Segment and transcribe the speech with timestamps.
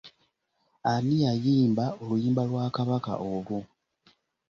[0.91, 3.59] Ani yayimba oluyimba lwa Kabaka olwo?